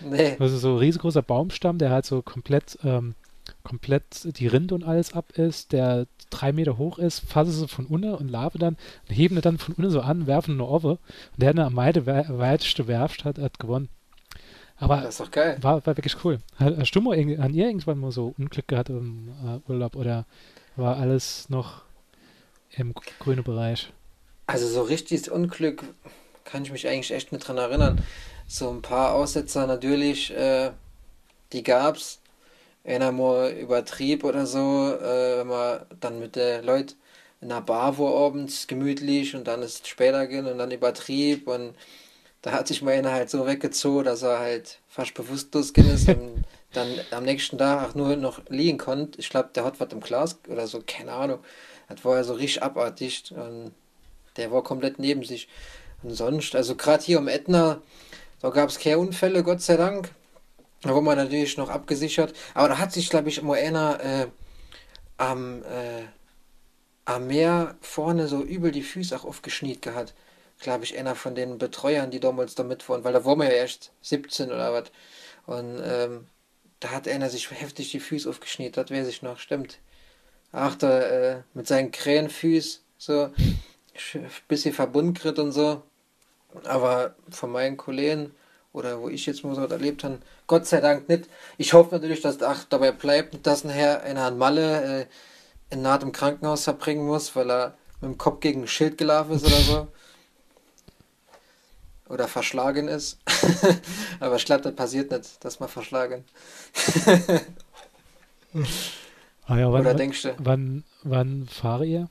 [0.00, 0.36] Nee.
[0.40, 3.14] Also so ein riesengroßer Baumstamm, der halt so komplett, ähm,
[3.62, 7.86] komplett die Rinde und alles ab ist, der drei Meter hoch ist, fassen sie von
[7.86, 8.76] unten und lave dann
[9.08, 10.98] und heben ihn dann von unten so an, werfen eine Owe und
[11.36, 13.88] der, der am weite, weiteste werft, hat, hat gewonnen.
[14.78, 15.58] Aber Das ist doch geil.
[15.60, 16.38] war, war wirklich cool.
[16.56, 20.24] Hat- Hast du mal an ihr irgendwann mal so Unglück gehabt im äh, Urlaub oder
[20.76, 21.82] war alles noch
[22.70, 23.92] im grünen Bereich?
[24.46, 25.84] Also so richtiges Unglück
[26.44, 28.00] kann ich mich eigentlich echt nicht dran erinnern.
[28.46, 30.70] So ein paar Aussetzer natürlich, äh,
[31.52, 32.19] die gab's.
[32.84, 36.94] Einer mal übertrieb oder so, äh, wenn man dann mit den Leuten
[37.40, 41.48] in einer Bar war abends gemütlich und dann ist es später gehen und dann übertrieb
[41.48, 41.74] und
[42.42, 46.08] da hat sich mal einer halt so weggezogen, dass er halt fast bewusstlos gehen ist
[46.08, 49.18] und dann am nächsten Tag auch nur noch liegen konnte.
[49.20, 51.40] Ich glaube, der hat was im Glas oder so, keine Ahnung.
[51.88, 53.72] Das war ja so richtig abartig und
[54.36, 55.48] der war komplett neben sich.
[56.02, 57.82] Und sonst, also gerade hier um Ätna,
[58.40, 60.10] da gab es keine Unfälle, Gott sei Dank.
[60.82, 62.34] Da war man natürlich noch abgesichert.
[62.54, 64.26] Aber da hat sich, glaube ich, einer äh,
[65.18, 66.04] am, äh,
[67.04, 70.14] am Meer vorne so übel die Füße auch aufgeschniet gehabt.
[70.58, 73.46] Glaube ich, einer von den Betreuern, die damals da mit waren, weil da waren wir
[73.46, 74.90] ja erst 17 oder was.
[75.46, 76.26] Und ähm,
[76.80, 79.78] da hat einer sich heftig die Füße aufgeschniet, das weiß ich noch, stimmt.
[80.52, 83.30] Ach, da äh, mit seinen Krähenfüß so
[84.14, 85.82] ein bisschen verbunden kriegt und so.
[86.64, 88.34] Aber von meinen Kollegen
[88.72, 91.28] oder wo ich jetzt mal so was erlebt habe, Gott sei Dank nicht.
[91.58, 95.06] Ich hoffe natürlich, dass ach, dabei bleibt, dass nachher einer an Malle äh,
[95.70, 99.32] in Naht im Krankenhaus verbringen muss, weil er mit dem Kopf gegen ein Schild gelaufen
[99.32, 99.88] ist oder so.
[102.08, 103.20] Oder verschlagen ist.
[104.20, 106.24] Aber ich glaube, das passiert nicht, dass man verschlagen.
[109.46, 110.34] Ah ja, wann, Oder denkst du?
[110.38, 112.08] wann, wann fahre ihr?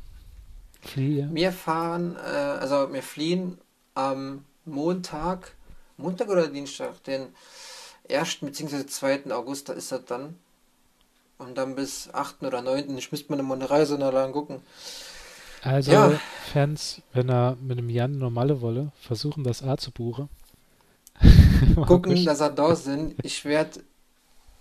[0.81, 1.29] Fliehe ihr?
[1.33, 3.59] Wir fahren, äh, also wir fliehen
[3.93, 5.53] am Montag,
[5.99, 7.27] Montag oder Dienstag, den
[8.09, 8.37] 1.
[8.41, 8.85] bzw.
[8.85, 9.31] 2.
[9.31, 10.35] August, da ist das dann.
[11.37, 12.43] Und dann bis 8.
[12.43, 12.97] oder 9.
[12.97, 14.61] Ich müsste mir mal eine Reise noch lang gucken.
[15.61, 16.19] Also, Ja.
[16.51, 20.29] Fans, wenn er mit einem Jan normale wolle, versuchen das A zu buchen.
[21.75, 23.15] Gucken, dass er da sind.
[23.23, 23.81] Ich werde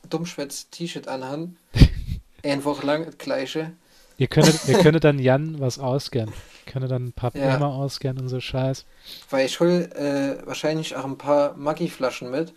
[0.08, 1.56] Dummschwätz-T-Shirt anhaben.
[2.42, 3.72] Eine Woche lang das gleiche.
[4.16, 6.32] Ihr könntet, ihr könntet dann Jan was ausgern.
[6.68, 7.56] Könntet dann ein paar Ja.
[7.56, 8.84] Bremer ausgern und so Scheiß.
[9.30, 12.52] Weil ich hol äh, wahrscheinlich auch ein paar Maggi-Flaschen mit.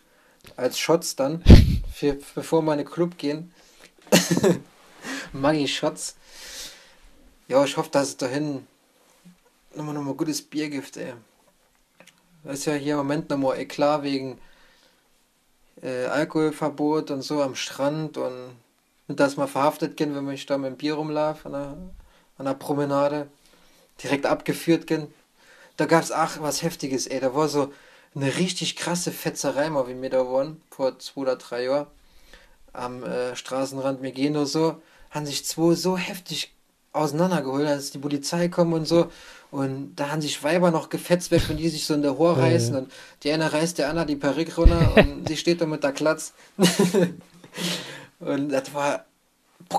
[0.57, 1.43] als Shots dann,
[1.93, 3.53] für, bevor meine Club gehen.
[5.33, 6.15] Maggi Shots.
[7.47, 8.65] Ja, ich hoffe, dass es dahin
[9.75, 11.13] nochmal nochmal gutes Bier gibt, ey.
[12.43, 14.39] Das ist ja hier im Moment nochmal eklar wegen
[15.81, 18.55] äh, Alkoholverbot und so am Strand und,
[19.07, 21.77] und dass man verhaftet gehen, wenn man da mit dem Bier rumlaufe an der,
[22.37, 23.27] an der Promenade.
[24.03, 25.07] Direkt abgeführt gehen.
[25.77, 27.19] Da gab es ach was Heftiges, ey.
[27.19, 27.71] Da war so
[28.15, 31.87] eine richtig krasse Fetzerei mal, wie wir da waren, vor zwei oder drei Jahren.
[32.73, 36.53] Am äh, Straßenrand, nur so, haben sich zwei so heftig
[36.93, 39.11] auseinandergeholt, als die Polizei kommen und so.
[39.49, 42.75] Und da haben sich Weiber noch gefetzt, wenn die sich so in der Hohr reißen.
[42.75, 42.91] Und
[43.23, 46.33] die eine reißt der andere die Perücke runter und sie steht da mit der Klatz.
[48.19, 49.05] und das war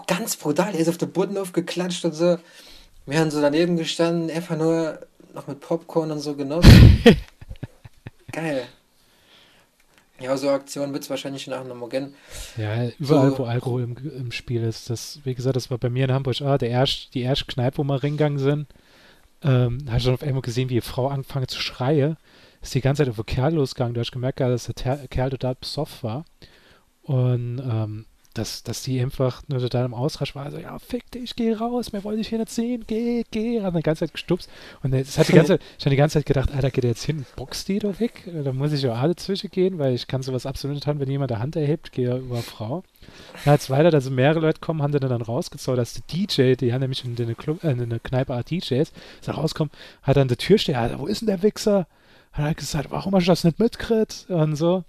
[0.07, 0.75] ganz brutal.
[0.75, 2.39] Er ist auf den Boden aufgeklatscht und so.
[3.07, 5.01] Wir haben so daneben gestanden, einfach nur
[5.35, 7.03] noch mit Popcorn und so genossen.
[8.33, 8.65] Geil.
[10.21, 12.15] Ja, so Aktionen wird es wahrscheinlich nachher nochmal gehen.
[12.57, 13.39] Ja, überall, so.
[13.39, 14.89] wo Alkohol im, im, Spiel ist.
[14.89, 17.79] Das, wie gesagt, das war bei mir in Hamburg ah, der erst, die erste Kneipe,
[17.79, 18.69] wo wir reingegangen sind.
[19.43, 22.17] Ähm, habe ich schon auf einmal gesehen, wie die Frau angefangen zu schreien.
[22.61, 23.95] Ist die ganze Zeit auf den Kerl losgegangen.
[23.95, 26.25] Du hast gemerkt, dass der Kerl total besoffen war.
[27.03, 30.45] Und ähm, dass, dass die einfach nur total im Ausrasch war.
[30.45, 33.63] Also, ja, fick dich, geh raus, mehr wollte ich hier nicht sehen, geh, geh.
[33.63, 34.51] Hat die ganze Zeit gestupst.
[34.83, 36.91] Und das hat die ganze Zeit, ich habe die ganze Zeit gedacht, Alter, geht der
[36.91, 38.29] jetzt hin, boxt die doch weg?
[38.45, 41.11] Da muss ich ja alle zwischen gehen, weil ich kann sowas absolut nicht haben, wenn
[41.11, 42.83] jemand der Hand erhebt, gehe über Frau.
[43.45, 46.73] Dann als weiter, dass mehrere Leute kommen, haben dann dann rausgezogen, dass der DJ, die
[46.73, 48.93] haben nämlich in eine, Club, äh, in eine Kneipe Art DJs,
[49.25, 51.87] da rauskommt, hat dann der Türsteher, Alter, wo ist denn der Wichser?
[52.33, 54.27] Hat er gesagt, warum hast du das nicht mitgekriegt?
[54.29, 54.85] Und so.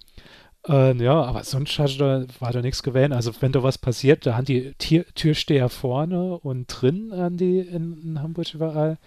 [0.67, 3.12] Äh, ja, aber sonst da, war da nichts gewählt.
[3.12, 7.60] Also wenn da was passiert, da haben die Tier, Türsteher vorne und drin an die
[7.60, 8.97] in, in Hamburg überall.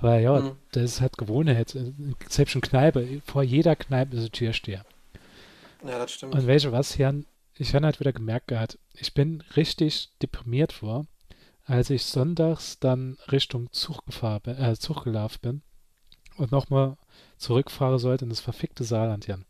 [0.00, 0.52] Weil ja, mhm.
[0.72, 1.76] das ist halt Gewohnheit.
[2.28, 4.84] Selbst schon Kneipe, vor jeder Kneipe ist ein Türsteher.
[5.86, 6.34] Ja, das stimmt.
[6.34, 7.26] Und welche was, Jan?
[7.56, 11.06] Ich habe halt wieder gemerkt gehabt, ich bin richtig deprimiert vor,
[11.64, 15.62] als ich sonntags dann Richtung Zug, gefahren, äh, Zug gelaufen bin
[16.36, 16.96] und nochmal
[17.36, 19.44] zurückfahren sollte in das verfickte Saarland, Jan.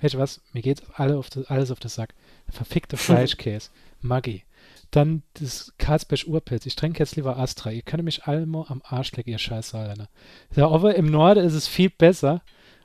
[0.00, 0.40] Weißt du was?
[0.52, 2.14] Mir geht alle auf das, alles auf den Sack.
[2.48, 3.70] Verfickte Fleischkäse.
[4.00, 4.44] Maggi.
[4.90, 6.64] Dann das Karlsberg Urpilz.
[6.64, 7.70] Ich trinke jetzt lieber Astra.
[7.70, 10.08] Ihr könnt mich alle mal am Arsch lecken, ihr scheiß Saarländer.
[10.56, 12.42] Ja, aber im Norden ist es viel besser.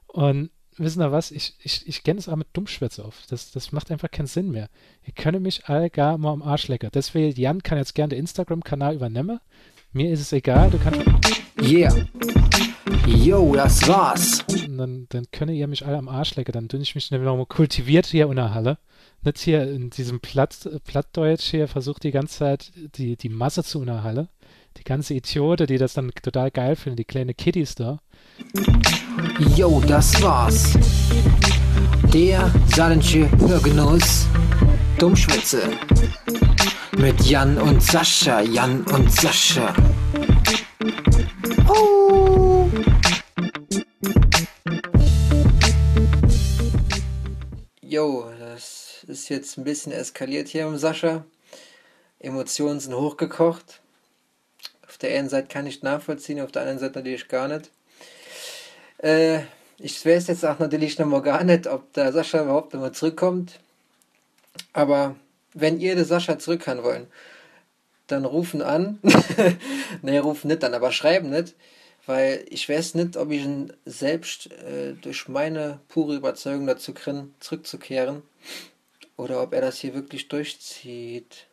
[0.07, 1.31] Und wissen ihr was?
[1.31, 3.23] Ich, ich, ich kenne es auch mit Dummschwätze auf.
[3.29, 4.69] Das, das macht einfach keinen Sinn mehr.
[5.05, 6.89] Ihr könnt mich alle gar mal am Arsch lecken.
[6.93, 9.39] Deswegen, Jan kann jetzt gerne den Instagram-Kanal übernehmen.
[9.93, 10.71] Mir ist es egal.
[10.71, 11.42] Du kannst.
[11.63, 11.93] Yeah.
[13.07, 14.43] Yo, das war's.
[14.49, 16.51] Und dann, dann könnt ihr mich alle am Arsch lecken.
[16.51, 18.77] Dann tue ich mich nämlich nochmal kultiviert hier in der Halle.
[19.23, 23.79] Nicht hier in diesem Platt, Plattdeutsch hier versucht die ganze Zeit die, die Masse zu
[23.79, 24.27] unterhalten.
[24.77, 27.99] Die ganze Idiote, die das dann total geil finden, die kleine Kiddies da.
[29.55, 30.77] Yo, das war's.
[32.13, 34.27] Der saarländische Hörgenuss
[34.99, 35.61] Dummschwätze.
[36.97, 39.73] Mit Jan und Sascha, Jan und Sascha.
[41.67, 42.69] Oh.
[47.81, 51.25] Jo, das ist jetzt ein bisschen eskaliert hier im Sascha.
[52.19, 53.81] Emotionen sind hochgekocht.
[54.87, 57.71] Auf der einen Seite kann ich nachvollziehen, auf der anderen Seite natürlich gar nicht.
[58.97, 59.41] Äh,
[59.77, 63.59] ich weiß jetzt auch natürlich noch mal gar nicht, ob der Sascha überhaupt nochmal zurückkommt.
[64.73, 65.15] Aber
[65.53, 67.07] wenn ihr den Sascha zurückhaben wollt,
[68.13, 68.99] dann rufen an.
[70.01, 71.55] ne, rufen nicht an, aber schreiben nicht.
[72.05, 77.29] Weil ich weiß nicht, ob ich ihn selbst äh, durch meine pure Überzeugung dazu kriege,
[77.39, 78.23] zurückzukehren.
[79.15, 81.47] Oder ob er das hier wirklich durchzieht.